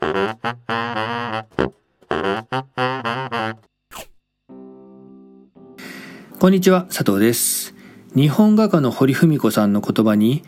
[0.00, 0.06] こ
[6.48, 7.74] んにちは佐藤です。
[8.16, 10.42] 日本画家の堀文子さんの言葉に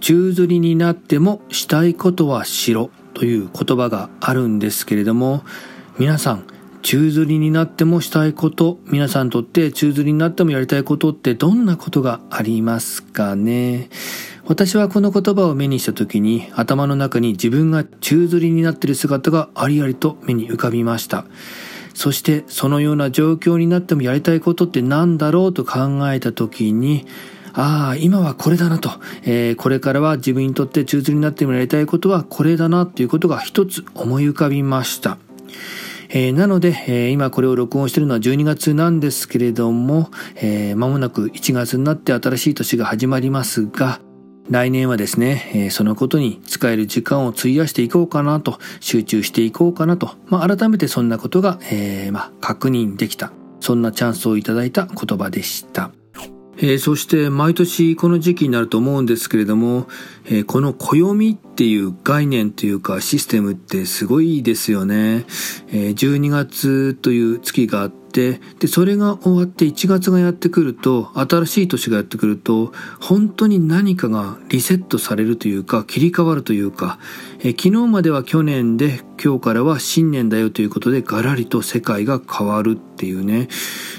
[0.00, 5.42] 宙吊りになってもしたいことはしろという言葉があるんですけれども
[5.98, 6.44] 皆さん
[6.82, 13.88] 宙吊りになってもしたいこと皆さんにとって宙吊りになってもやりたいことってどんなことがありますかね？
[14.48, 21.26] 私はこの言葉を目にした時に頭の中に自分が宙吊りになっている姿がありありと目に浮かびました
[21.92, 27.06] そしてそのような状況になってもやりたいことって何だろうと考えた時に
[27.52, 28.90] ああ、今はこれだなと、
[29.22, 35.18] えー、これからは自分にとって中吊りになってもやりたいことはこれだなということが一つ思い浮かびました。
[36.10, 44.00] えー、なので、えー、今これを録音しているのは12月なんですけれども、えー、間もなく1月になって新しい年が始まりますが、
[44.50, 53.32] 来年はですね、そのことに使える時間を費やしていこうかなと、集中していこうかなと、まあ、改めてそんなことが、えー、まあ、確認できた。
[53.60, 55.90] そんなチャンスをいただいた言葉でした。
[56.60, 59.86] えー、そして毎年この時期になると思うんですけれども、
[60.26, 65.24] えー、この暦っていう概念というかシステムってすごいですよね。
[65.68, 76.98] えー、12月という月があって、で、それが終わって1月がやってくると、新しい年がやってくると、本当に何かがリセットされるというか、切り替わるというか、
[77.38, 83.48] え昨日までは去年で、今日からは新年だよということで、ガラリと世界が変わるっていうね。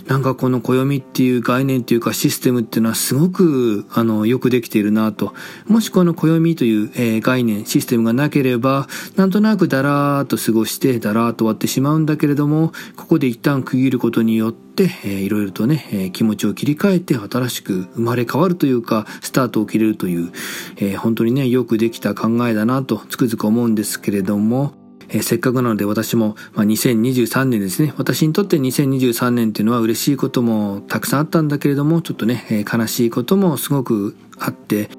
[0.07, 5.33] なんかこの暦っていう概念っていうかシステムっていうのはすごく、あの、よくできているなと。
[5.67, 20.31] もしこの暦という、えー、概念、システムがなければ、なんとなくだらーっと過ごして、だらーっと終わってしまうんだけれども、ここで一旦区切ることによって、いろいろとね、えー、気持ちを切り替えて新しく生まれ変わるというか、スタートを切れるという、
[20.77, 24.73] えー、本当にね、よくできた考えだなとつくづく思うんですけれども、
[25.09, 27.93] えー、せっかくなので私も、まあ、2023年ですね。
[27.97, 34.89] 私にとって2023年っていうのは嬉しいこともたくさんあったんだけれども、ちょっとね、えー、悲しいこともすごくあって、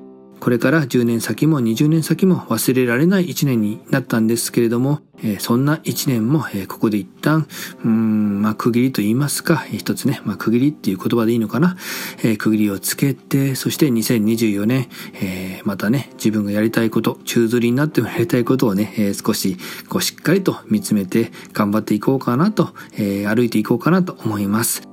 [0.40, 7.46] これから10年先も20年先も忘れられない1年になったんですけれども、え、そんな1年も、え、ここで一旦、
[7.84, 11.76] うん、まあ、区切りと言いますか、一つね、まあ、区切りっていう言葉でいいのかな、
[12.22, 14.88] え、区切りをつけて、そして2024年、
[15.20, 19.58] え、またね、自分がやりたいこと、宙吊りになってもやりたいことをね、え、少し、
[19.88, 24.89] こう、しっかりと見つめて頑張っていこうかなと、え、歩いていこうかなと思います。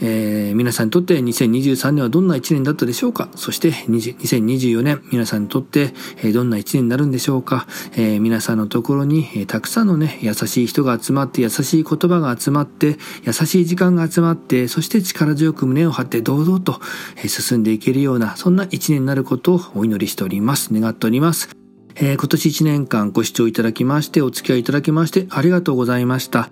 [0.00, 3.28] えー、皆さんにとって2023年はどんな1年だったでしょうか？
[3.34, 5.92] そして2024年皆さんにとって
[6.32, 16.80] どんな1年になるんでしょうか、えー、皆さんのところにたくさんのね優しい人が集まって優しい言葉が集まって優しい時間が集まってそして力強く胸を張って堂々と
[17.26, 20.72] 進んでいけるようなそんな1年になることをお祈りしております。
[20.72, 21.48] 願っております。
[21.96, 26.50] えー、今年1年間ご視聴いただきまして、お付き合いいただきましてありがとうございました。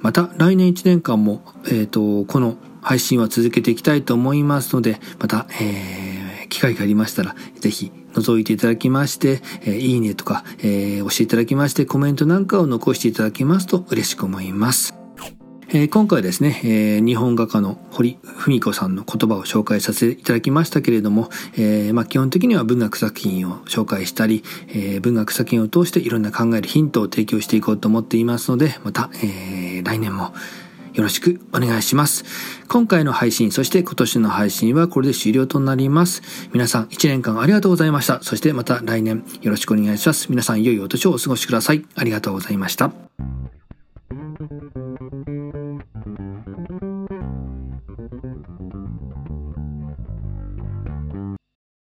[0.00, 14.94] また来年1年間も、えっ、ー、と、この配信は続けていきたいと思いますので、また、えー、機会がありましたら、ぜひ覗いていただきまして、えー、いいねとか、えー、押していただきまして、コメントなんかを残していただきますと嬉しく思います。
[15.70, 21.28] えー、今回ですね、えー、日本画家の堀文子さんの言葉を紹介させていただきましたけれども、
[21.58, 30.32] えー、まあ、基本的には文学作品を紹介したり、え文学作品を通していろんな考えるヒントを提供していこうと思っていますので、また、え来年も
[30.98, 32.24] よろしくお願いします。
[32.66, 36.22] 今回の配信、そして今年の配信はこれで終了となります。
[36.52, 38.20] 皆さん1年間ありがとうございました。
[38.20, 40.26] そしてまた来年よろしくお願いします。
[40.28, 41.84] 皆さん良いお年をお過ごしください。
[41.94, 42.90] ありがとうございました。